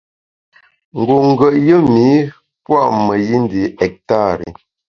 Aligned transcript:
Ngu 0.97 1.15
ngùet 1.27 1.55
yùm 1.67 1.87
’i 2.09 2.11
pua’ 2.63 2.79
meyi 3.05 3.35
ndi 3.43 3.61
ektari. 3.85 4.49